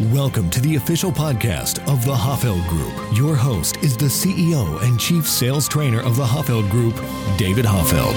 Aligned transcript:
Welcome 0.00 0.48
to 0.50 0.60
the 0.62 0.76
official 0.76 1.12
podcast 1.12 1.78
of 1.86 2.02
the 2.06 2.14
Hoffeld 2.14 2.66
Group. 2.66 2.94
Your 3.14 3.36
host 3.36 3.76
is 3.82 3.94
the 3.94 4.06
CEO 4.06 4.82
and 4.82 4.98
Chief 4.98 5.28
Sales 5.28 5.68
Trainer 5.68 6.00
of 6.00 6.16
the 6.16 6.24
Hoffeld 6.24 6.70
Group, 6.70 6.94
David 7.36 7.66
Hoffeld. 7.66 8.16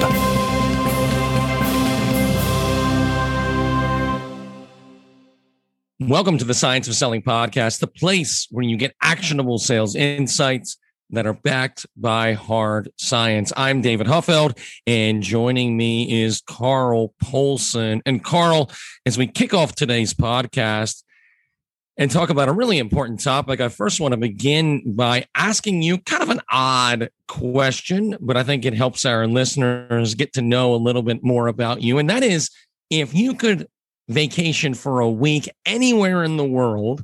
Welcome 6.00 6.38
to 6.38 6.46
the 6.46 6.54
Science 6.54 6.88
of 6.88 6.96
Selling 6.96 7.22
podcast, 7.22 7.82
the 7.82 7.88
place 7.88 8.48
where 8.52 8.64
you 8.64 8.78
get 8.78 8.96
actionable 9.02 9.58
sales 9.58 9.98
insights 9.98 10.78
that 11.10 11.28
are 11.28 11.34
backed 11.34 11.86
by 11.98 12.34
hard 12.34 12.90
science. 12.98 13.52
I'm 13.58 13.82
David 13.82 14.08
Hoffeld, 14.08 14.58
and 14.88 15.22
joining 15.22 15.76
me 15.76 16.24
is 16.24 16.42
Carl 16.42 17.14
Polson. 17.22 18.02
And 18.06 18.24
Carl, 18.24 18.72
as 19.06 19.18
we 19.18 19.28
kick 19.28 19.54
off 19.54 19.76
today's 19.76 20.14
podcast 20.14 21.04
and 21.98 22.12
talk 22.12 22.30
about 22.30 22.50
a 22.50 22.54
really 22.54 22.78
important 22.78 23.22
topic, 23.22 23.62
I 23.62 23.70
first 23.70 24.00
want 24.00 24.12
to 24.12 24.18
begin 24.18 24.96
by 24.96 25.26
asking 25.36 25.82
you 25.82 25.98
kind 26.00 26.24
of 26.24 26.30
an 26.30 26.42
odd 26.52 27.10
question, 27.28 28.18
but 28.20 28.36
I 28.36 28.44
think 28.44 28.66
it 28.66 28.74
helps 28.74 29.06
our 29.06 29.28
listeners 29.28 30.14
get 30.14 30.34
to 30.34 30.42
know 30.42 30.74
a 30.74 30.78
little 30.78 31.04
bit 31.04 31.24
more 31.24 31.48
about 31.48 31.82
you. 31.82 31.98
And 31.98 32.10
that 32.10 32.24
is 32.24 32.50
if 32.90 33.14
you 33.14 33.34
could 33.34 33.68
vacation 34.10 34.74
for 34.74 35.00
a 35.00 35.10
week 35.10 35.50
anywhere 35.66 36.24
in 36.24 36.38
the 36.38 36.46
world, 36.46 37.04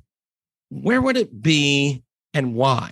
where 0.70 1.02
would 1.02 1.17
it 1.17 1.42
be 1.42 2.03
and 2.34 2.53
why? 2.53 2.92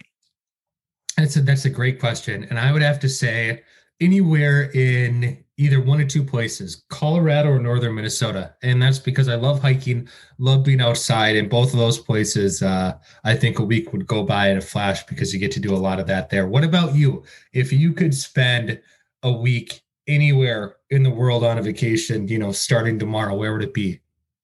That's 1.18 1.36
a, 1.36 1.42
that's 1.42 1.66
a 1.66 1.70
great 1.70 2.00
question. 2.00 2.46
And 2.50 2.58
I 2.58 2.72
would 2.72 2.82
have 2.82 3.00
to 3.02 3.10
say 3.10 3.64
anywhere 4.00 4.72
in 4.72 5.44
either 5.60 5.82
one 5.82 6.00
or 6.00 6.06
two 6.06 6.24
places, 6.24 6.86
Colorado 6.90 7.50
or 7.50 7.60
northern 7.60 7.94
Minnesota. 7.94 8.56
And 8.64 8.82
that's 8.82 8.98
because 8.98 9.28
I 9.28 9.36
love 9.36 9.62
hiking, 9.62 10.08
love 10.38 10.64
being 10.64 10.80
outside. 10.80 11.36
And 11.36 11.50
both 11.50 11.74
of 11.74 11.80
those 11.80 12.00
places, 12.00 12.64
uh, 12.64 12.98
I 13.26 13.36
think 13.36 13.60
a 13.60 13.64
week 13.64 13.92
would 13.92 14.08
go 14.08 14.24
by 14.24 14.50
in 14.50 14.58
a 14.58 14.62
flash 14.62 15.04
because 15.06 15.34
you 15.34 15.40
get 15.40 15.52
to 15.52 15.60
do 15.60 15.76
a 15.76 15.78
lot 15.78 16.00
of 16.00 16.08
that 16.08 16.30
there. 16.30 16.48
What 16.48 16.64
about 16.64 16.96
you? 16.96 17.24
If 17.52 17.74
you 17.74 17.92
could 17.92 18.16
spend 18.16 18.80
a 19.22 19.32
week 19.34 19.82
anywhere 20.08 20.78
in 20.90 21.04
the 21.04 21.10
world 21.10 21.44
on 21.44 21.58
a 21.58 21.62
vacation, 21.62 22.30
you 22.30 22.40
know, 22.40 22.54
starting 22.54 22.98
tomorrow, 22.98 23.36
where 23.36 23.52
would 23.52 23.64
it 23.64 23.74
be? 23.74 24.00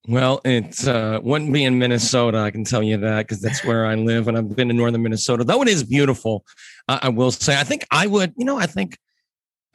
Well, 0.08 0.42
it 0.46 0.88
uh, 0.88 1.20
wouldn't 1.24 1.52
be 1.52 1.64
in 1.64 1.80
Minnesota. 1.80 2.40
I 2.40 2.52
can 2.52 2.64
tell 2.64 2.84
you 2.84 2.98
that 2.98 3.28
because 3.28 3.42
that's 3.42 3.64
where 3.64 3.88
I 3.88 3.96
live, 3.96 4.28
and 4.28 4.38
I've 4.38 4.56
been 4.56 4.68
to 4.68 4.74
northern 4.74 5.02
Minnesota. 5.02 5.44
Though 5.44 5.64
it 5.64 5.68
is 5.68 5.84
beautiful, 5.84 6.46
I 6.88 7.10
will 7.10 7.32
say. 7.32 7.60
I 7.60 7.64
think 7.64 7.88
I 7.90 8.06
would. 8.06 8.34
You 8.38 8.46
know, 8.46 8.58
I 8.58 8.68
think 8.68 9.00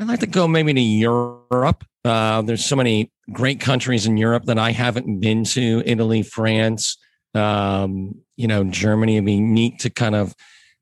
I'd 0.01 0.09
like 0.09 0.21
to 0.21 0.27
go 0.27 0.49
maybe 0.49 0.73
to 0.73 0.81
Europe. 0.81 1.85
Uh, 2.07 2.41
there's 2.41 2.65
so 2.65 2.75
many 2.75 3.13
great 3.33 3.61
countries 3.61 4.07
in 4.07 4.17
Europe 4.17 4.47
that 4.47 4.59
I 4.59 4.71
haven't 4.71 5.21
been 5.21 5.45
to: 5.45 5.83
Italy, 5.85 6.23
France, 6.23 6.97
um, 7.35 8.15
you 8.39 8.49
know, 8.49 8.65
Germany. 8.65 9.17
It'd 9.17 9.27
be 9.27 9.41
neat 9.41 9.81
to 9.81 9.91
kind 9.91 10.15
of 10.15 10.35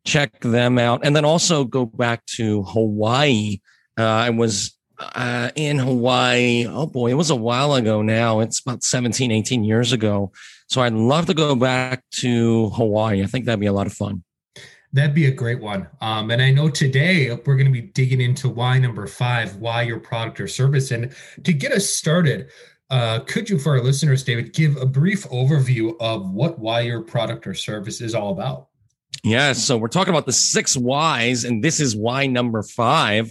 check 0.06 0.38
them 0.40 0.78
out, 0.78 1.00
and 1.02 1.16
then 1.16 1.24
also 1.24 1.64
go 1.64 1.84
back 1.84 2.24
to 2.36 2.62
Hawaii. 2.62 3.58
Uh, 3.98 4.04
I 4.04 4.30
was 4.30 4.78
uh, 5.00 5.50
in 5.56 5.78
Hawaii. 5.78 6.66
Oh 6.68 6.86
boy, 6.86 7.10
it 7.10 7.14
was 7.14 7.30
a 7.30 7.36
while 7.36 7.74
ago 7.74 8.02
now. 8.02 8.38
It's 8.38 8.60
about 8.60 8.84
17, 8.84 9.32
18 9.32 9.64
years 9.64 9.90
ago. 9.90 10.30
So 10.68 10.80
I'd 10.80 10.92
love 10.92 11.26
to 11.26 11.34
go 11.34 11.56
back 11.56 12.04
to 12.20 12.68
Hawaii. 12.70 13.24
I 13.24 13.26
think 13.26 13.46
that'd 13.46 13.58
be 13.58 13.66
a 13.66 13.72
lot 13.72 13.88
of 13.88 13.92
fun. 13.92 14.22
That'd 14.92 15.14
be 15.14 15.26
a 15.26 15.30
great 15.30 15.60
one. 15.60 15.86
Um, 16.00 16.30
and 16.30 16.40
I 16.40 16.50
know 16.50 16.70
today 16.70 17.30
we're 17.30 17.56
going 17.56 17.66
to 17.66 17.72
be 17.72 17.82
digging 17.82 18.20
into 18.20 18.48
why 18.48 18.78
number 18.78 19.06
five, 19.06 19.56
why 19.56 19.82
your 19.82 20.00
product 20.00 20.40
or 20.40 20.48
service. 20.48 20.90
And 20.90 21.14
to 21.44 21.52
get 21.52 21.72
us 21.72 21.88
started, 21.88 22.48
uh, 22.90 23.20
could 23.20 23.50
you, 23.50 23.58
for 23.58 23.76
our 23.76 23.82
listeners, 23.82 24.24
David, 24.24 24.54
give 24.54 24.76
a 24.78 24.86
brief 24.86 25.24
overview 25.28 25.94
of 26.00 26.30
what 26.30 26.58
why 26.58 26.80
your 26.80 27.02
product 27.02 27.46
or 27.46 27.52
service 27.52 28.00
is 28.00 28.14
all 28.14 28.32
about? 28.32 28.68
Yeah. 29.22 29.52
So 29.52 29.76
we're 29.76 29.88
talking 29.88 30.14
about 30.14 30.26
the 30.26 30.32
six 30.32 30.74
whys, 30.74 31.44
and 31.44 31.62
this 31.62 31.80
is 31.80 31.94
why 31.94 32.26
number 32.26 32.62
five 32.62 33.30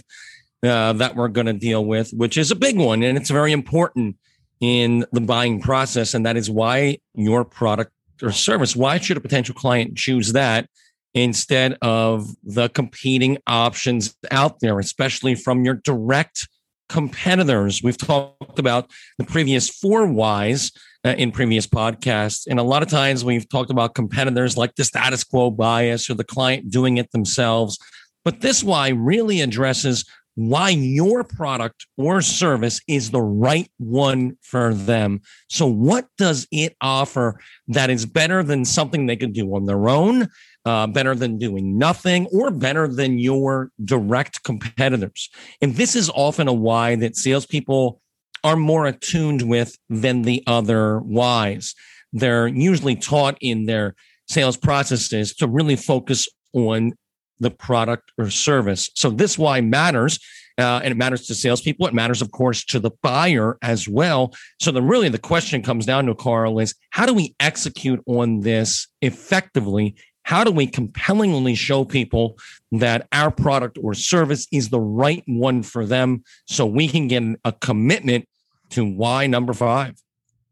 uh, 0.62 0.92
that 0.94 1.16
we're 1.16 1.28
going 1.28 1.46
to 1.46 1.52
deal 1.52 1.84
with, 1.84 2.10
which 2.12 2.36
is 2.36 2.50
a 2.50 2.56
big 2.56 2.78
one. 2.78 3.02
And 3.02 3.16
it's 3.16 3.30
very 3.30 3.52
important 3.52 4.16
in 4.60 5.04
the 5.12 5.20
buying 5.20 5.60
process. 5.60 6.14
And 6.14 6.26
that 6.26 6.36
is 6.36 6.50
why 6.50 6.98
your 7.14 7.44
product 7.44 7.92
or 8.22 8.32
service, 8.32 8.74
why 8.74 8.98
should 8.98 9.16
a 9.16 9.20
potential 9.20 9.54
client 9.54 9.96
choose 9.96 10.32
that 10.32 10.68
instead 11.14 11.76
of 11.82 12.28
the 12.42 12.68
competing 12.68 13.38
options 13.46 14.14
out 14.30 14.60
there, 14.60 14.78
especially 14.78 15.34
from 15.34 15.64
your 15.64 15.74
direct 15.74 16.48
competitors? 16.88 17.82
We've 17.82 17.98
talked 17.98 18.58
about 18.58 18.90
the 19.18 19.24
previous 19.24 19.68
four 19.68 20.06
whys 20.06 20.72
uh, 21.04 21.10
in 21.10 21.32
previous 21.32 21.66
podcasts. 21.66 22.46
And 22.48 22.58
a 22.58 22.62
lot 22.62 22.82
of 22.82 22.88
times 22.88 23.24
we've 23.24 23.48
talked 23.48 23.70
about 23.70 23.94
competitors 23.94 24.56
like 24.56 24.74
the 24.74 24.84
status 24.84 25.24
quo 25.24 25.50
bias 25.50 26.10
or 26.10 26.14
the 26.14 26.24
client 26.24 26.70
doing 26.70 26.96
it 26.96 27.10
themselves. 27.12 27.78
But 28.24 28.40
this 28.40 28.62
why 28.62 28.88
really 28.88 29.40
addresses 29.40 30.04
why 30.38 30.68
your 30.68 31.24
product 31.24 31.84
or 31.96 32.22
service 32.22 32.80
is 32.86 33.10
the 33.10 33.20
right 33.20 33.68
one 33.78 34.38
for 34.40 34.72
them. 34.72 35.20
So, 35.48 35.66
what 35.66 36.06
does 36.16 36.46
it 36.52 36.76
offer 36.80 37.40
that 37.66 37.90
is 37.90 38.06
better 38.06 38.44
than 38.44 38.64
something 38.64 39.06
they 39.06 39.16
could 39.16 39.32
do 39.32 39.52
on 39.56 39.66
their 39.66 39.88
own, 39.88 40.28
uh, 40.64 40.86
better 40.86 41.16
than 41.16 41.38
doing 41.38 41.76
nothing, 41.76 42.26
or 42.26 42.52
better 42.52 42.86
than 42.86 43.18
your 43.18 43.72
direct 43.84 44.44
competitors? 44.44 45.28
And 45.60 45.74
this 45.74 45.96
is 45.96 46.08
often 46.10 46.46
a 46.46 46.52
why 46.52 46.94
that 46.94 47.16
salespeople 47.16 48.00
are 48.44 48.56
more 48.56 48.86
attuned 48.86 49.42
with 49.42 49.76
than 49.88 50.22
the 50.22 50.44
other 50.46 51.00
whys. 51.00 51.74
They're 52.12 52.46
usually 52.46 52.94
taught 52.94 53.38
in 53.40 53.66
their 53.66 53.96
sales 54.28 54.56
processes 54.56 55.34
to 55.34 55.48
really 55.48 55.74
focus 55.74 56.28
on 56.52 56.92
the 57.40 57.50
product 57.50 58.12
or 58.18 58.30
service. 58.30 58.90
So 58.94 59.10
this 59.10 59.38
why 59.38 59.60
matters. 59.60 60.18
Uh, 60.58 60.80
and 60.82 60.90
it 60.90 60.96
matters 60.96 61.24
to 61.24 61.36
salespeople. 61.36 61.86
It 61.86 61.94
matters, 61.94 62.20
of 62.20 62.32
course, 62.32 62.64
to 62.64 62.80
the 62.80 62.90
buyer 63.00 63.56
as 63.62 63.86
well. 63.86 64.34
So 64.60 64.72
the 64.72 64.82
really 64.82 65.08
the 65.08 65.16
question 65.16 65.62
comes 65.62 65.86
down 65.86 66.06
to 66.06 66.16
Carl 66.16 66.58
is 66.58 66.74
how 66.90 67.06
do 67.06 67.14
we 67.14 67.36
execute 67.38 68.02
on 68.06 68.40
this 68.40 68.88
effectively? 69.00 69.94
How 70.24 70.42
do 70.42 70.50
we 70.50 70.66
compellingly 70.66 71.54
show 71.54 71.84
people 71.84 72.38
that 72.72 73.06
our 73.12 73.30
product 73.30 73.78
or 73.80 73.94
service 73.94 74.48
is 74.52 74.68
the 74.68 74.80
right 74.80 75.22
one 75.26 75.62
for 75.62 75.86
them 75.86 76.24
so 76.46 76.66
we 76.66 76.88
can 76.88 77.06
get 77.06 77.22
a 77.44 77.52
commitment 77.52 78.28
to 78.70 78.84
why 78.84 79.28
number 79.28 79.52
five? 79.52 79.94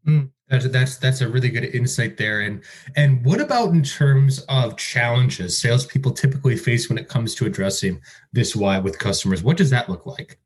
Mm. 0.05 0.29
That's 0.49 0.67
that's 0.69 0.97
that's 0.97 1.21
a 1.21 1.27
really 1.27 1.49
good 1.49 1.65
insight 1.65 2.17
there. 2.17 2.41
And 2.41 2.63
and 2.95 3.23
what 3.25 3.41
about 3.41 3.69
in 3.69 3.83
terms 3.83 4.39
of 4.47 4.77
challenges 4.77 5.57
salespeople 5.57 6.13
typically 6.13 6.55
face 6.55 6.87
when 6.87 6.97
it 6.97 7.09
comes 7.09 7.35
to 7.35 7.45
addressing 7.45 8.01
this 8.31 8.55
why 8.55 8.79
with 8.79 8.97
customers? 8.97 9.43
What 9.43 9.57
does 9.57 9.69
that 9.71 9.89
look 9.89 10.05
like? 10.05 10.39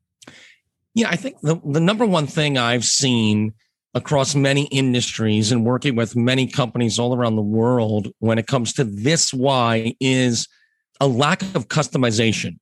Yeah, 0.94 1.08
I 1.08 1.16
think 1.16 1.40
the, 1.40 1.60
the 1.64 1.80
number 1.80 2.04
one 2.04 2.26
thing 2.26 2.58
I've 2.58 2.84
seen 2.84 3.54
across 3.94 4.34
many 4.34 4.64
industries 4.64 5.52
and 5.52 5.64
working 5.64 5.94
with 5.94 6.16
many 6.16 6.46
companies 6.46 6.98
all 6.98 7.14
around 7.14 7.36
the 7.36 7.42
world 7.42 8.08
when 8.18 8.38
it 8.38 8.46
comes 8.46 8.72
to 8.74 8.84
this 8.84 9.32
why 9.32 9.94
is 10.00 10.48
a 11.00 11.06
lack 11.06 11.42
of 11.54 11.68
customization. 11.68 12.58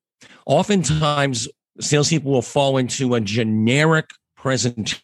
Oftentimes, 0.46 1.48
salespeople 1.80 2.32
will 2.32 2.42
fall 2.42 2.76
into 2.76 3.14
a 3.14 3.20
generic 3.20 4.10
presentation 4.36 5.00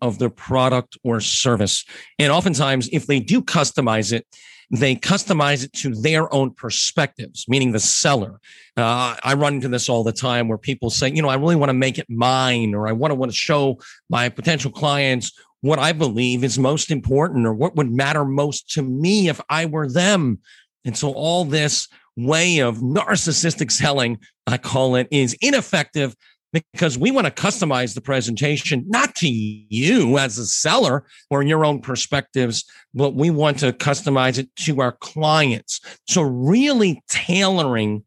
of 0.00 0.18
their 0.18 0.30
product 0.30 0.96
or 1.02 1.20
service. 1.20 1.84
And 2.18 2.32
oftentimes, 2.32 2.88
if 2.92 3.06
they 3.06 3.20
do 3.20 3.42
customize 3.42 4.12
it, 4.12 4.26
they 4.70 4.94
customize 4.94 5.64
it 5.64 5.72
to 5.72 5.92
their 5.92 6.32
own 6.32 6.52
perspectives, 6.52 7.46
meaning 7.48 7.72
the 7.72 7.80
seller. 7.80 8.40
Uh, 8.76 9.16
I 9.24 9.34
run 9.34 9.54
into 9.54 9.68
this 9.68 9.88
all 9.88 10.04
the 10.04 10.12
time 10.12 10.46
where 10.46 10.58
people 10.58 10.90
say, 10.90 11.10
you 11.10 11.22
know, 11.22 11.28
I 11.28 11.34
really 11.34 11.56
want 11.56 11.70
to 11.70 11.74
make 11.74 11.98
it 11.98 12.06
mine, 12.08 12.74
or 12.74 12.86
I 12.86 12.92
want 12.92 13.10
to 13.10 13.16
want 13.16 13.32
to 13.32 13.36
show 13.36 13.80
my 14.08 14.28
potential 14.28 14.70
clients 14.70 15.32
what 15.62 15.80
I 15.80 15.92
believe 15.92 16.44
is 16.44 16.58
most 16.58 16.90
important, 16.90 17.46
or 17.46 17.52
what 17.52 17.74
would 17.74 17.90
matter 17.90 18.24
most 18.24 18.70
to 18.70 18.82
me 18.82 19.28
if 19.28 19.40
I 19.50 19.66
were 19.66 19.88
them. 19.88 20.38
And 20.84 20.96
so 20.96 21.12
all 21.12 21.44
this 21.44 21.88
way 22.16 22.60
of 22.60 22.78
narcissistic 22.78 23.70
selling, 23.70 24.18
I 24.46 24.56
call 24.56 24.94
it, 24.94 25.08
is 25.10 25.36
ineffective 25.40 26.14
because 26.52 26.98
we 26.98 27.10
want 27.10 27.26
to 27.26 27.32
customize 27.32 27.94
the 27.94 28.00
presentation, 28.00 28.84
not 28.88 29.14
to 29.16 29.28
you 29.28 30.18
as 30.18 30.38
a 30.38 30.46
seller 30.46 31.04
or 31.30 31.42
your 31.42 31.64
own 31.64 31.80
perspectives, 31.80 32.64
but 32.94 33.14
we 33.14 33.30
want 33.30 33.58
to 33.60 33.72
customize 33.72 34.38
it 34.38 34.54
to 34.56 34.80
our 34.80 34.92
clients. 34.92 35.80
So, 36.08 36.22
really 36.22 37.02
tailoring 37.08 38.04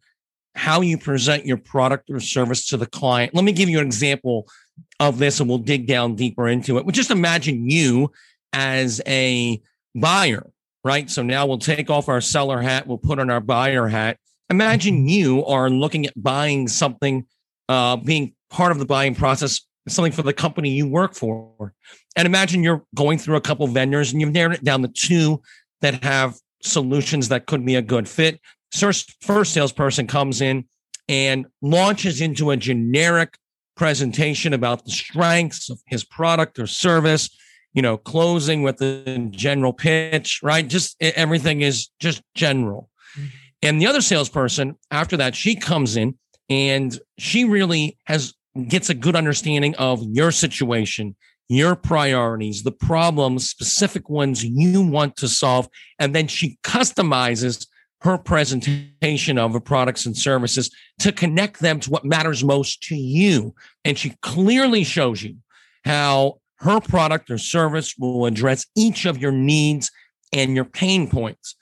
how 0.56 0.82
you 0.82 0.98
present 0.98 1.46
your 1.46 1.58
product 1.58 2.10
or 2.10 2.20
service 2.20 2.68
to 2.68 2.78
the 2.78 2.86
client. 2.86 3.34
Let 3.34 3.44
me 3.44 3.52
give 3.52 3.70
you 3.70 3.80
an 3.80 3.86
example 3.86 4.48
of 5.00 5.18
this 5.18 5.40
and 5.40 5.50
we'll 5.50 5.58
dig 5.58 5.88
down 5.88 6.16
deeper 6.16 6.48
into 6.48 6.78
it. 6.78 6.86
But 6.86 6.94
just 6.94 7.12
imagine 7.12 7.70
you 7.70 8.12
as 8.52 9.02
a 9.08 9.62
buyer, 9.96 10.52
right? 10.84 11.10
So 11.10 11.24
now 11.24 11.46
we'll 11.48 11.58
take 11.58 11.90
off 11.90 12.08
our 12.08 12.22
seller 12.22 12.62
hat, 12.62 12.88
we'll 12.88 12.98
put 13.00 13.20
on 13.20 13.30
our 13.30 13.42
buyer 13.42 13.88
hat. 13.88 14.18
Imagine 14.50 14.98
mm-hmm. 14.98 15.08
you 15.08 15.46
are 15.46 15.70
looking 15.70 16.06
at 16.06 16.14
buying 16.22 16.68
something 16.68 17.26
uh, 17.70 17.96
being 17.98 18.34
part 18.50 18.72
of 18.72 18.80
the 18.80 18.86
buying 18.86 19.16
process 19.16 19.62
something 19.88 20.12
for 20.12 20.22
the 20.22 20.34
company 20.34 20.70
you 20.70 20.88
work 20.88 21.14
for. 21.14 21.74
And 22.16 22.26
imagine 22.26 22.64
you're 22.64 22.86
going 22.96 23.18
through 23.18 23.36
a 23.36 23.42
couple 23.42 23.68
vendors 23.68 24.12
and 24.12 24.22
you've 24.22 24.32
narrowed 24.32 24.54
it 24.54 24.64
down 24.64 24.82
to 24.84 24.88
two 24.88 25.42
that 25.82 26.04
have 26.04 26.38
solutions 26.62 27.30
that 27.30 27.46
could 27.46 27.66
be 27.66 27.76
a 27.76 27.82
good 27.82 28.08
fit. 28.08 28.40
First, 28.74 29.16
first 29.22 29.54
salesperson 29.54 30.08
comes 30.08 30.42
in 30.42 30.66
and 31.10 31.46
launches 31.62 32.22
into 32.22 32.52
a 32.52 32.58
generic 32.58 33.38
presentation 33.76 34.54
about 34.54 34.86
the 34.86 34.92
strengths 34.92 35.70
of 35.70 35.82
his 35.88 36.04
product 36.04 36.60
or 36.60 36.68
service, 36.68 37.30
you 37.74 37.82
know, 37.82 37.98
closing 37.98 38.64
with 38.64 38.78
the 38.78 39.28
general 39.32 39.74
pitch, 39.74 40.40
right? 40.44 40.68
Just 40.68 40.96
everything 41.02 41.62
is 41.62 41.90
just 42.00 42.22
general. 42.36 42.90
Mm-hmm. 43.18 43.28
And 43.64 43.82
the 43.82 43.88
other 43.88 44.02
salesperson, 44.02 44.76
after 44.92 45.18
that, 45.18 45.36
she 45.36 45.56
comes 45.56 45.98
in 45.98 46.18
and 46.50 46.98
she 47.18 47.46
really 47.46 47.98
has 48.06 48.34
gets 48.68 48.90
a 48.90 48.94
good 48.94 49.16
understanding 49.16 49.76
of 49.76 50.02
your 50.04 50.32
situation, 50.32 51.16
your 51.50 51.76
priorities, 51.76 52.64
the 52.64 52.72
problems, 52.72 53.50
specific 53.50 54.10
ones 54.10 54.44
you 54.44 54.82
want 54.82 55.16
to 55.18 55.28
solve. 55.28 55.68
And 56.00 56.14
then 56.14 56.28
she 56.28 56.58
customizes 56.64 57.68
her 58.02 58.18
presentation 58.18 59.38
of 59.38 59.54
her 59.54 59.60
products 59.60 60.06
and 60.06 60.16
services 60.16 60.70
to 61.00 61.12
connect 61.12 61.60
them 61.60 61.80
to 61.80 61.90
what 61.90 62.06
matters 62.06 62.44
most 62.44 62.84
to 62.84 62.96
you. 62.96 63.56
And 63.86 63.98
she 63.98 64.16
clearly 64.22 64.84
shows 64.84 65.24
you 65.24 65.38
how 65.86 66.40
her 66.58 66.80
product 66.80 67.32
or 67.32 67.38
service 67.38 67.96
will 67.98 68.26
address 68.26 68.66
each 68.76 69.06
of 69.06 69.18
your 69.18 69.32
needs 69.32 69.90
and 70.32 70.56
your 70.56 70.66
pain 70.66 71.10
points. 71.10 71.56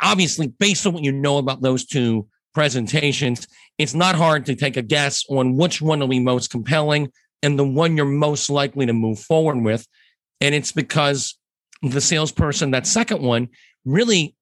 Obviously, 0.00 0.48
based 0.48 0.86
on 0.86 0.94
what 0.94 1.04
you 1.04 1.12
know 1.12 1.38
about 1.38 1.60
those 1.60 1.84
two 1.84 2.26
presentations, 2.58 3.46
it's 3.78 3.94
not 3.94 4.16
hard 4.16 4.44
to 4.44 4.56
take 4.56 4.76
a 4.76 4.82
guess 4.82 5.24
on 5.30 5.56
which 5.56 5.80
one 5.80 6.00
will 6.00 6.08
be 6.08 6.18
most 6.18 6.50
compelling 6.50 7.08
and 7.40 7.56
the 7.56 7.64
one 7.64 7.96
you're 7.96 8.04
most 8.04 8.50
likely 8.50 8.84
to 8.84 8.92
move 8.92 9.20
forward 9.20 9.62
with. 9.62 9.86
And 10.40 10.56
it's 10.56 10.72
because 10.72 11.38
the 11.82 12.00
salesperson, 12.00 12.72
that 12.72 12.84
second 12.84 13.22
one, 13.22 13.50
really 13.84 14.34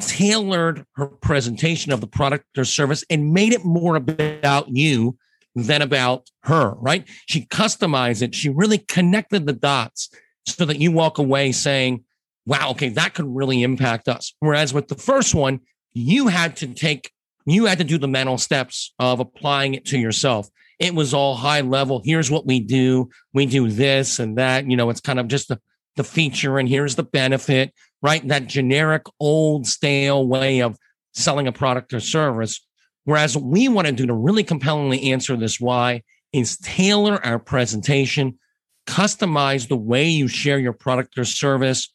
tailored 0.00 0.84
her 0.96 1.06
presentation 1.06 1.92
of 1.92 2.00
the 2.00 2.08
product 2.08 2.46
or 2.58 2.64
service 2.64 3.04
and 3.08 3.32
made 3.32 3.52
it 3.52 3.64
more 3.64 3.94
about 3.94 4.68
you 4.68 5.16
than 5.54 5.82
about 5.82 6.30
her, 6.42 6.74
right? 6.78 7.08
She 7.28 7.46
customized 7.46 8.22
it. 8.22 8.34
She 8.34 8.48
really 8.48 8.78
connected 8.78 9.46
the 9.46 9.52
dots 9.52 10.10
so 10.46 10.64
that 10.64 10.80
you 10.80 10.90
walk 10.90 11.18
away 11.18 11.52
saying, 11.52 12.02
wow, 12.44 12.70
okay, 12.70 12.88
that 12.88 13.14
could 13.14 13.32
really 13.32 13.62
impact 13.62 14.08
us. 14.08 14.34
Whereas 14.40 14.74
with 14.74 14.88
the 14.88 14.96
first 14.96 15.32
one, 15.32 15.60
you 15.92 16.26
had 16.26 16.56
to 16.56 16.66
take, 16.66 17.12
you 17.44 17.66
had 17.66 17.78
to 17.78 17.84
do 17.84 17.98
the 17.98 18.08
mental 18.08 18.38
steps 18.38 18.94
of 18.98 19.20
applying 19.20 19.74
it 19.74 19.84
to 19.86 19.98
yourself. 19.98 20.48
It 20.78 20.94
was 20.94 21.14
all 21.14 21.34
high 21.34 21.60
level. 21.60 22.02
Here's 22.04 22.30
what 22.30 22.46
we 22.46 22.60
do. 22.60 23.10
We 23.32 23.46
do 23.46 23.68
this 23.68 24.18
and 24.18 24.38
that. 24.38 24.68
You 24.68 24.76
know, 24.76 24.90
it's 24.90 25.00
kind 25.00 25.20
of 25.20 25.28
just 25.28 25.48
the, 25.48 25.60
the 25.96 26.04
feature 26.04 26.58
and 26.58 26.68
here's 26.68 26.96
the 26.96 27.02
benefit 27.02 27.72
right? 28.02 28.26
That 28.28 28.48
generic, 28.48 29.04
old, 29.20 29.66
stale 29.66 30.26
way 30.26 30.60
of 30.60 30.76
selling 31.14 31.46
a 31.46 31.52
product 31.52 31.94
or 31.94 32.00
service. 32.00 32.60
Whereas 33.04 33.36
we 33.36 33.68
want 33.68 33.86
to 33.86 33.92
do 33.92 34.06
to 34.06 34.14
really 34.14 34.44
compellingly 34.44 35.12
answer 35.12 35.36
this 35.36 35.60
why 35.60 36.02
is 36.32 36.58
tailor 36.58 37.24
our 37.24 37.38
presentation, 37.38 38.38
customize 38.86 39.68
the 39.68 39.76
way 39.76 40.08
you 40.08 40.28
share 40.28 40.58
your 40.58 40.72
product 40.72 41.16
or 41.18 41.24
service 41.24 41.92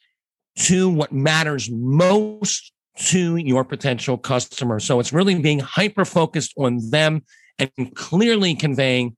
to 0.55 0.89
what 0.89 1.11
matters 1.11 1.69
most 1.71 2.71
to 2.97 3.37
your 3.37 3.63
potential 3.63 4.17
customer. 4.17 4.79
So 4.79 4.99
it's 4.99 5.13
really 5.13 5.39
being 5.39 5.59
hyper 5.59 6.05
focused 6.05 6.53
on 6.57 6.89
them 6.89 7.23
and 7.59 7.95
clearly 7.95 8.55
conveying 8.55 9.15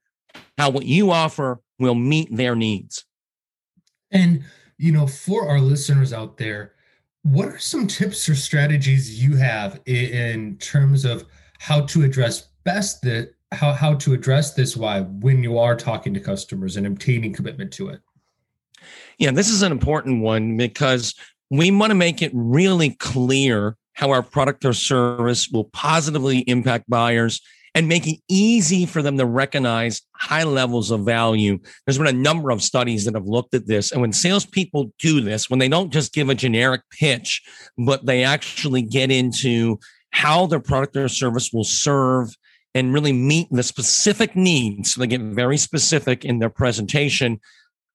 how 0.57 0.69
what 0.69 0.85
you 0.85 1.11
offer 1.11 1.59
will 1.79 1.95
meet 1.95 2.35
their 2.35 2.55
needs. 2.55 3.05
And, 4.11 4.43
you 4.77 4.91
know, 4.91 5.07
for 5.07 5.47
our 5.47 5.59
listeners 5.59 6.13
out 6.13 6.37
there, 6.37 6.73
what 7.23 7.47
are 7.47 7.59
some 7.59 7.87
tips 7.87 8.27
or 8.29 8.35
strategies 8.35 9.21
you 9.21 9.35
have 9.37 9.79
in 9.85 10.57
terms 10.57 11.05
of 11.05 11.25
how 11.59 11.81
to 11.81 12.03
address 12.03 12.47
best 12.63 13.01
the 13.01 13.31
how 13.51 13.73
how 13.73 13.95
to 13.95 14.13
address 14.13 14.53
this 14.53 14.77
why 14.77 15.01
when 15.01 15.41
you 15.43 15.57
are 15.57 15.75
talking 15.75 16.13
to 16.13 16.19
customers 16.19 16.77
and 16.77 16.85
obtaining 16.85 17.33
commitment 17.33 17.71
to 17.73 17.89
it? 17.89 17.99
Yeah, 19.17 19.31
this 19.31 19.49
is 19.49 19.63
an 19.63 19.71
important 19.71 20.21
one 20.21 20.55
because 20.55 21.13
we 21.49 21.71
want 21.71 21.91
to 21.91 21.95
make 21.95 22.21
it 22.21 22.31
really 22.33 22.91
clear 22.91 23.75
how 23.93 24.11
our 24.11 24.23
product 24.23 24.63
or 24.65 24.73
service 24.73 25.49
will 25.49 25.65
positively 25.65 26.39
impact 26.39 26.89
buyers 26.89 27.41
and 27.75 27.87
make 27.87 28.07
it 28.07 28.19
easy 28.27 28.85
for 28.85 29.01
them 29.01 29.17
to 29.17 29.25
recognize 29.25 30.01
high 30.15 30.43
levels 30.43 30.91
of 30.91 31.05
value. 31.05 31.59
There's 31.85 31.97
been 31.97 32.07
a 32.07 32.13
number 32.13 32.49
of 32.49 32.63
studies 32.63 33.05
that 33.05 33.13
have 33.13 33.27
looked 33.27 33.53
at 33.53 33.67
this. 33.67 33.91
And 33.91 34.01
when 34.01 34.13
salespeople 34.13 34.93
do 34.99 35.21
this, 35.21 35.49
when 35.49 35.59
they 35.59 35.67
don't 35.67 35.93
just 35.93 36.13
give 36.13 36.29
a 36.29 36.35
generic 36.35 36.81
pitch, 36.91 37.41
but 37.77 38.05
they 38.05 38.23
actually 38.23 38.81
get 38.81 39.11
into 39.11 39.79
how 40.11 40.47
their 40.47 40.59
product 40.59 40.97
or 40.97 41.07
service 41.07 41.51
will 41.53 41.63
serve 41.63 42.29
and 42.75 42.93
really 42.93 43.13
meet 43.13 43.47
the 43.51 43.63
specific 43.63 44.35
needs, 44.35 44.93
so 44.93 45.01
they 45.01 45.07
get 45.07 45.21
very 45.21 45.57
specific 45.57 46.23
in 46.23 46.39
their 46.39 46.49
presentation. 46.49 47.39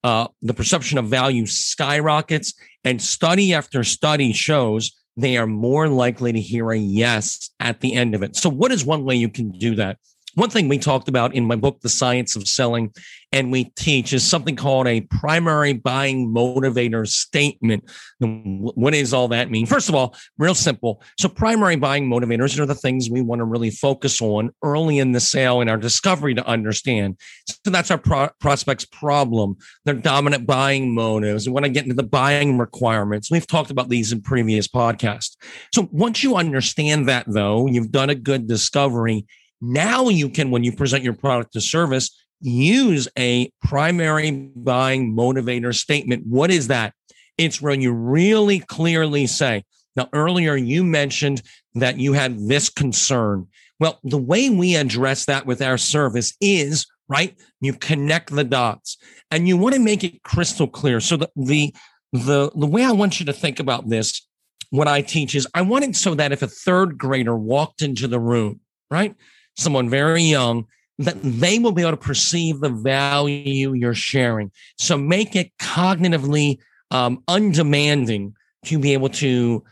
Uh, 0.05 0.29
the 0.43 0.53
perception 0.53 0.99
of 0.99 1.07
value 1.07 1.47
skyrockets, 1.47 2.53
and 2.85 3.01
study 3.01 3.55
after 3.55 3.83
study 3.83 4.35
shows 4.35 4.93
they 5.17 5.39
are 5.39 5.47
more 5.47 5.89
likely 5.89 6.31
to 6.31 6.41
hear 6.41 6.71
a 6.73 6.79
yes 6.79 7.51
at 7.59 7.81
the 7.81 7.95
end 7.95 8.15
of 8.15 8.23
it. 8.23 8.37
So, 8.37 8.51
what 8.51 8.71
is 8.71 8.85
one 8.85 9.05
way 9.05 9.17
you 9.17 9.31
can 9.31 9.51
do 9.51 9.75
that? 9.77 9.97
One 10.35 10.51
thing 10.51 10.69
we 10.69 10.79
talked 10.79 11.09
about 11.09 11.35
in 11.35 11.47
my 11.47 11.57
book, 11.57 11.81
The 11.81 11.89
Science 11.89 12.35
of 12.35 12.49
Selling, 12.49 12.93
and 13.31 13.53
we 13.53 13.65
teach 13.77 14.13
is 14.13 14.25
something 14.25 14.57
called 14.57 14.87
a 14.87 15.03
primary 15.03 15.73
buying 15.73 16.33
motivator 16.33 17.07
statement. 17.07 17.85
What 18.21 18.93
does 18.93 19.13
all 19.13 19.29
that 19.29 19.51
mean? 19.51 19.67
First 19.67 19.89
of 19.89 19.95
all, 19.95 20.17
real 20.39 20.55
simple. 20.55 21.03
So, 21.19 21.29
primary 21.29 21.77
buying 21.77 22.09
motivators 22.09 22.59
are 22.59 22.67
the 22.67 22.75
things 22.75 23.11
we 23.11 23.23
want 23.23 23.41
to 23.41 23.45
really 23.45 23.71
focus 23.71 24.21
on 24.21 24.51
early 24.63 24.99
in 24.99 25.13
the 25.13 25.21
sale 25.21 25.61
in 25.61 25.69
our 25.69 25.77
discovery 25.77 26.35
to 26.35 26.47
understand. 26.47 27.19
So, 27.47 27.71
that's 27.71 27.91
our 27.91 27.99
pro- 27.99 28.31
prospect's 28.41 28.85
problem, 28.85 29.57
their 29.85 29.95
dominant 29.95 30.47
buying 30.47 30.95
motives. 30.95 31.47
We 31.47 31.53
want 31.53 31.65
to 31.65 31.71
get 31.71 31.85
into 31.85 31.95
the 31.95 32.03
buying 32.03 32.59
requirements. 32.59 33.31
We've 33.31 33.47
talked 33.47 33.71
about 33.71 33.89
these 33.89 34.13
in 34.13 34.23
previous 34.23 34.67
podcasts. 34.67 35.37
So, 35.73 35.89
once 35.93 36.23
you 36.23 36.37
understand 36.37 37.09
that, 37.09 37.25
though, 37.29 37.67
you've 37.67 37.93
done 37.93 38.11
a 38.11 38.15
good 38.15 38.49
discovery 38.49 39.27
now 39.73 40.09
you 40.09 40.29
can, 40.29 40.51
when 40.51 40.65
you 40.65 40.73
present 40.73 41.05
your 41.05 41.15
product 41.15 41.57
or 41.57 41.61
service, 41.61 42.11
use 42.41 43.09
a 43.19 43.51
primary 43.63 44.31
buying 44.31 45.17
motivator 45.17 45.75
statement. 45.75 46.25
What 46.27 46.51
is 46.51 46.69
that? 46.69 46.93
It's 47.39 47.61
when 47.61 47.81
you 47.81 47.93
really 47.93 48.61
clearly 48.61 49.27
say, 49.27 49.65
now, 49.97 50.09
earlier 50.13 50.57
you 50.57 50.85
mentioned 50.85 51.43
that 51.75 51.99
you 51.99 52.13
had 52.13 52.49
this 52.49 52.69
concern. 52.69 53.47
Well, 53.79 54.01
the 54.03 54.19
way 54.19 54.51
we 54.51 54.77
address 54.77 55.25
that 55.27 55.47
with 55.47 55.63
our 55.63 55.79
service 55.79 56.35
is 56.41 56.87
right. 57.09 57.39
You 57.61 57.75
connect 57.75 58.35
the 58.35 58.45
dots 58.45 58.97
and 59.31 59.47
you 59.47 59.57
want 59.57 59.75
to 59.75 59.81
make 59.81 60.05
it 60.05 60.23
crystal 60.23 60.67
clear. 60.67 61.01
So 61.01 61.17
the, 61.17 61.31
the, 61.37 61.75
the, 62.13 62.51
the 62.55 62.67
way 62.67 62.85
I 62.85 62.93
want 62.93 63.21
you 63.21 63.27
to 63.27 63.33
think 63.33 63.61
about 63.61 63.89
this, 63.89 64.27
what 64.71 64.89
I 64.89 65.03
teach 65.03 65.35
is 65.35 65.47
I 65.55 65.63
want 65.63 65.85
it 65.85 65.97
so 65.97 66.15
that 66.15 66.33
if 66.33 66.43
a 66.43 66.49
third 66.49 66.99
grader 66.99 67.37
walked 67.37 67.83
into 67.83 68.09
the 68.09 68.21
room, 68.21 68.61
right? 68.91 69.15
Someone 69.57 69.89
very 69.89 70.23
young, 70.23 70.67
that 70.99 71.17
they 71.23 71.59
will 71.59 71.73
be 71.73 71.83
able 71.83 71.93
to 71.93 71.97
perceive 71.97 72.61
the 72.61 72.69
value 72.69 73.73
you're 73.73 73.95
sharing. 73.95 74.51
So 74.79 74.97
make 74.97 75.35
it 75.35 75.51
cognitively 75.59 76.59
um, 76.91 77.23
undemanding 77.27 78.35
to 78.67 78.79
be 78.79 78.93
able 78.93 79.09
to 79.11 79.65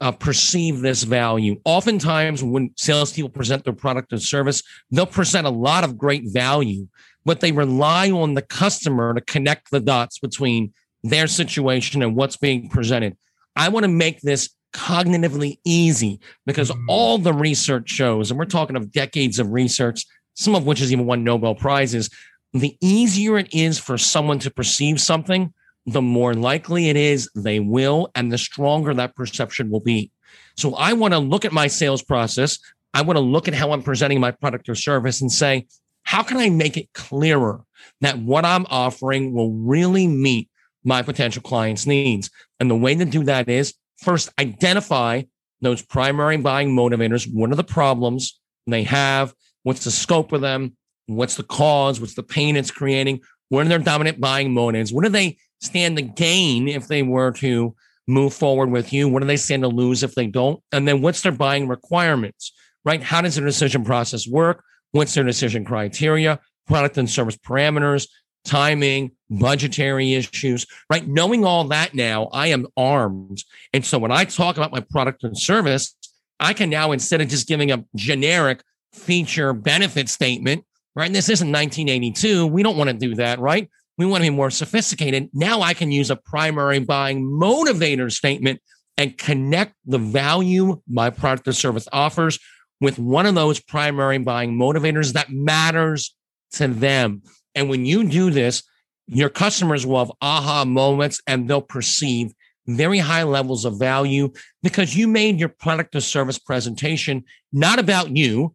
uh, 0.00 0.12
perceive 0.12 0.80
this 0.80 1.02
value. 1.02 1.60
Oftentimes, 1.64 2.42
when 2.42 2.70
salespeople 2.76 3.30
present 3.30 3.64
their 3.64 3.74
product 3.74 4.12
or 4.12 4.18
service, 4.18 4.62
they'll 4.90 5.06
present 5.06 5.46
a 5.46 5.50
lot 5.50 5.84
of 5.84 5.98
great 5.98 6.24
value, 6.26 6.88
but 7.24 7.40
they 7.40 7.52
rely 7.52 8.10
on 8.10 8.34
the 8.34 8.42
customer 8.42 9.12
to 9.12 9.20
connect 9.20 9.70
the 9.70 9.80
dots 9.80 10.18
between 10.18 10.72
their 11.02 11.26
situation 11.26 12.02
and 12.02 12.16
what's 12.16 12.36
being 12.36 12.68
presented. 12.68 13.16
I 13.56 13.68
want 13.68 13.84
to 13.84 13.88
make 13.88 14.20
this 14.20 14.50
cognitively 14.72 15.58
easy 15.64 16.20
because 16.46 16.70
mm-hmm. 16.70 16.88
all 16.88 17.18
the 17.18 17.32
research 17.32 17.88
shows, 17.88 18.30
and 18.30 18.38
we're 18.38 18.46
talking 18.46 18.76
of 18.76 18.92
decades 18.92 19.38
of 19.38 19.50
research, 19.50 20.04
some 20.34 20.54
of 20.54 20.66
which 20.66 20.78
has 20.78 20.92
even 20.92 21.06
won 21.06 21.24
Nobel 21.24 21.54
Prizes, 21.54 22.10
the 22.52 22.76
easier 22.80 23.38
it 23.38 23.52
is 23.54 23.78
for 23.78 23.96
someone 23.96 24.38
to 24.40 24.50
perceive 24.50 25.00
something, 25.00 25.52
the 25.86 26.02
more 26.02 26.34
likely 26.34 26.88
it 26.88 26.96
is 26.96 27.30
they 27.34 27.60
will, 27.60 28.10
and 28.14 28.32
the 28.32 28.38
stronger 28.38 28.92
that 28.94 29.14
perception 29.14 29.70
will 29.70 29.80
be. 29.80 30.10
So 30.56 30.74
I 30.74 30.92
want 30.92 31.14
to 31.14 31.18
look 31.18 31.44
at 31.44 31.52
my 31.52 31.66
sales 31.66 32.02
process. 32.02 32.58
I 32.92 33.02
want 33.02 33.16
to 33.16 33.20
look 33.20 33.48
at 33.48 33.54
how 33.54 33.72
I'm 33.72 33.82
presenting 33.82 34.20
my 34.20 34.30
product 34.30 34.68
or 34.68 34.74
service 34.74 35.20
and 35.20 35.30
say, 35.30 35.66
how 36.02 36.22
can 36.22 36.38
I 36.38 36.50
make 36.50 36.76
it 36.76 36.92
clearer 36.92 37.62
that 38.00 38.18
what 38.18 38.44
I'm 38.44 38.66
offering 38.68 39.32
will 39.32 39.52
really 39.52 40.06
meet 40.06 40.48
my 40.82 41.02
potential 41.02 41.42
clients' 41.42 41.86
needs? 41.86 42.30
And 42.58 42.70
the 42.70 42.76
way 42.76 42.94
to 42.94 43.04
do 43.04 43.24
that 43.24 43.48
is 43.48 43.74
first 44.00 44.30
identify 44.38 45.22
those 45.60 45.82
primary 45.82 46.36
buying 46.36 46.74
motivators. 46.74 47.28
What 47.32 47.52
are 47.52 47.56
the 47.56 47.64
problems 47.64 48.40
they 48.66 48.82
have? 48.84 49.34
What's 49.62 49.84
the 49.84 49.90
scope 49.90 50.32
of 50.32 50.40
them? 50.40 50.76
What's 51.06 51.36
the 51.36 51.42
cause? 51.42 52.00
What's 52.00 52.14
the 52.14 52.22
pain 52.22 52.56
it's 52.56 52.70
creating? 52.70 53.20
What 53.48 53.66
are 53.66 53.68
their 53.68 53.78
dominant 53.78 54.20
buying 54.20 54.52
motives? 54.52 54.92
What 54.92 55.04
do 55.04 55.10
they 55.10 55.36
stand 55.60 55.96
to 55.96 56.02
gain 56.02 56.68
if 56.68 56.88
they 56.88 57.02
were 57.02 57.32
to 57.32 57.74
move 58.06 58.32
forward 58.32 58.70
with 58.70 58.92
you? 58.92 59.08
What 59.08 59.20
do 59.20 59.26
they 59.26 59.36
stand 59.36 59.62
to 59.62 59.68
lose 59.68 60.02
if 60.02 60.14
they 60.14 60.26
don't? 60.26 60.62
And 60.72 60.86
then 60.86 61.02
what's 61.02 61.22
their 61.22 61.32
buying 61.32 61.68
requirements, 61.68 62.52
right? 62.84 63.02
How 63.02 63.20
does 63.20 63.34
their 63.36 63.44
decision 63.44 63.84
process 63.84 64.26
work? 64.26 64.64
What's 64.92 65.14
their 65.14 65.24
decision 65.24 65.64
criteria, 65.64 66.40
product 66.66 66.96
and 66.98 67.08
service 67.08 67.36
parameters, 67.36 68.08
timing, 68.44 69.12
budgetary 69.30 70.14
issues, 70.14 70.66
right? 70.90 71.06
Knowing 71.06 71.44
all 71.44 71.64
that 71.64 71.94
now, 71.94 72.28
I 72.32 72.48
am 72.48 72.66
armed. 72.76 73.42
And 73.72 73.84
so 73.84 73.98
when 73.98 74.10
I 74.10 74.24
talk 74.24 74.56
about 74.56 74.72
my 74.72 74.80
product 74.80 75.24
and 75.24 75.38
service, 75.38 75.94
I 76.40 76.52
can 76.52 76.70
now, 76.70 76.92
instead 76.92 77.20
of 77.20 77.28
just 77.28 77.46
giving 77.46 77.70
a 77.70 77.84
generic 77.94 78.62
feature 78.92 79.52
benefit 79.52 80.08
statement, 80.08 80.64
right? 80.96 81.06
And 81.06 81.14
This 81.14 81.28
isn't 81.28 81.46
1982. 81.46 82.46
We 82.46 82.62
don't 82.62 82.76
want 82.76 82.90
to 82.90 82.96
do 82.96 83.14
that, 83.16 83.38
right? 83.38 83.70
We 83.98 84.06
want 84.06 84.24
to 84.24 84.30
be 84.30 84.34
more 84.34 84.50
sophisticated. 84.50 85.28
Now 85.32 85.60
I 85.60 85.74
can 85.74 85.92
use 85.92 86.10
a 86.10 86.16
primary 86.16 86.80
buying 86.80 87.22
motivator 87.22 88.10
statement 88.10 88.60
and 88.96 89.16
connect 89.16 89.74
the 89.84 89.98
value 89.98 90.80
my 90.88 91.10
product 91.10 91.46
or 91.48 91.52
service 91.52 91.86
offers 91.92 92.38
with 92.80 92.98
one 92.98 93.26
of 93.26 93.34
those 93.34 93.60
primary 93.60 94.18
buying 94.18 94.56
motivators 94.56 95.12
that 95.12 95.30
matters 95.30 96.14
to 96.52 96.66
them. 96.66 97.22
And 97.54 97.68
when 97.68 97.84
you 97.84 98.08
do 98.08 98.30
this, 98.30 98.62
your 99.10 99.28
customers 99.28 99.84
will 99.84 99.98
have 99.98 100.12
aha 100.22 100.64
moments 100.64 101.20
and 101.26 101.48
they'll 101.48 101.60
perceive 101.60 102.32
very 102.66 102.98
high 102.98 103.24
levels 103.24 103.64
of 103.64 103.78
value 103.78 104.32
because 104.62 104.96
you 104.96 105.08
made 105.08 105.40
your 105.40 105.48
product 105.48 105.96
or 105.96 106.00
service 106.00 106.38
presentation 106.38 107.24
not 107.52 107.80
about 107.80 108.16
you, 108.16 108.54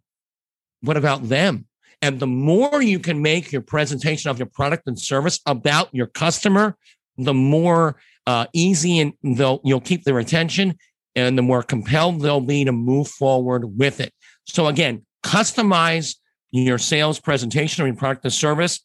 but 0.81 0.95
about 0.95 1.27
them. 1.27 1.67
And 2.01 2.19
the 2.19 2.27
more 2.27 2.81
you 2.81 2.99
can 2.99 3.21
make 3.21 3.51
your 3.51 3.61
presentation 3.61 4.29
of 4.29 4.39
your 4.39 4.45
product 4.45 4.87
and 4.87 4.97
service 4.97 5.39
about 5.45 5.93
your 5.93 6.07
customer, 6.07 6.77
the 7.17 7.33
more 7.33 7.97
uh, 8.25 8.45
easy 8.53 8.99
and 8.99 9.13
they'll 9.23 9.59
you'll 9.63 9.81
keep 9.81 10.03
their 10.03 10.19
attention, 10.19 10.77
and 11.15 11.37
the 11.37 11.41
more 11.41 11.63
compelled 11.63 12.21
they'll 12.21 12.41
be 12.41 12.63
to 12.65 12.71
move 12.71 13.07
forward 13.07 13.77
with 13.77 13.99
it. 13.99 14.13
So 14.45 14.67
again, 14.67 15.05
customize 15.23 16.15
your 16.51 16.77
sales 16.77 17.19
presentation 17.19 17.83
or 17.83 17.87
your 17.87 17.95
product 17.95 18.25
or 18.25 18.29
service 18.29 18.81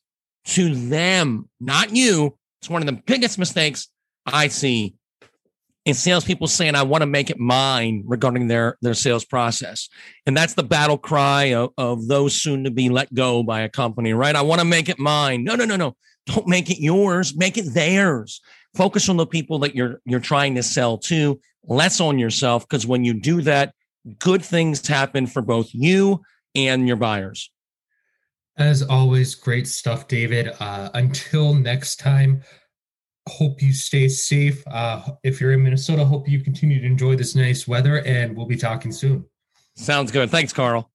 to 0.47 0.75
them, 0.75 1.49
not 1.61 1.95
you. 1.95 2.37
It's 2.61 2.71
one 2.71 2.83
of 2.83 2.87
the 2.87 3.03
biggest 3.07 3.39
mistakes 3.39 3.89
I 4.27 4.49
see 4.49 4.95
in 5.87 5.95
salespeople 5.95 6.47
saying, 6.47 6.75
I 6.75 6.83
want 6.83 7.03
to 7.03 7.07
make 7.07 7.31
it 7.31 7.39
mine 7.39 8.05
regarding 8.07 8.49
their, 8.49 8.77
their 8.83 8.95
sales 8.95 9.25
process. 9.25 9.89
And 10.27 10.37
that's 10.37 10.55
the 10.55 10.63
battle 10.63 10.99
cry 10.99 11.55
of, 11.55 11.71
of 11.79 12.07
those 12.07 12.41
soon 12.41 12.65
to 12.65 12.71
be 12.71 12.89
let 12.89 13.13
go 13.15 13.43
by 13.43 13.63
a 13.63 13.69
company, 13.69 14.13
right? 14.13 14.37
I 14.37 14.43
want 14.43 14.61
to 14.61 14.67
make 14.67 14.89
it 14.89 14.99
mine. 14.99 15.43
No, 15.43 15.55
no, 15.55 15.65
no, 15.65 15.77
no. 15.77 15.97
Don't 16.27 16.47
make 16.47 16.71
it 16.71 16.83
yours. 16.83 17.35
Make 17.37 17.57
it 17.57 17.73
theirs. 17.73 18.41
Focus 18.75 19.09
on 19.09 19.17
the 19.17 19.27
people 19.27 19.59
that 19.61 19.75
you're 19.75 20.01
you're 20.05 20.21
trying 20.21 20.55
to 20.55 20.63
sell 20.63 20.99
to, 20.99 21.41
less 21.65 22.01
on 22.01 22.19
yourself. 22.19 22.69
Because 22.69 22.87
when 22.87 23.05
you 23.05 23.15
do 23.15 23.41
that, 23.43 23.75
good 24.19 24.45
things 24.45 24.87
happen 24.87 25.27
for 25.27 25.43
both 25.43 25.71
you 25.73 26.21
and 26.55 26.87
your 26.87 26.97
buyers. 26.97 27.51
As 28.57 28.83
always, 28.83 29.35
great 29.35 29.67
stuff, 29.67 30.09
David. 30.09 30.53
Uh, 30.61 30.91
until 30.95 31.55
next 31.55 31.97
time, 31.97 32.43
hope 33.29 33.63
you 33.63 33.73
stay 33.73 34.09
safe. 34.09 34.63
Uh, 34.67 35.03
if 35.23 35.41
you're 35.41 35.53
in 35.53 35.63
Minnesota, 35.63 36.05
hope 36.05 36.29
you 36.29 36.41
continue 36.41 36.81
to 36.81 36.87
enjoy 36.87 37.17
this 37.17 37.35
nice 37.35 37.67
weather, 37.67 38.03
and 38.05 38.37
we'll 38.37 38.47
be 38.47 38.57
talking 38.57 38.93
soon. 38.93 39.25
Sounds 39.77 40.11
good. 40.11 40.31
Thanks, 40.31 40.53
Carl. 40.53 40.91